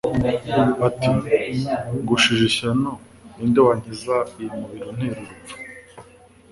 [0.79, 1.09] bati:
[2.01, 2.91] "Ngushije ishyano
[3.35, 5.57] ni nde wankiza uyu mubiri untera urupfu.'-"